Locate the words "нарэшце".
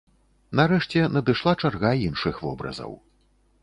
0.59-1.03